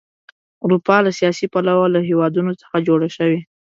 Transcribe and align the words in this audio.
اروپا 0.63 0.95
له 1.05 1.11
سیاسي 1.19 1.45
پلوه 1.53 1.85
له 1.95 1.99
هېوادونو 2.09 2.51
څخه 2.61 2.77
جوړه 2.87 3.07
شوې. 3.17 3.39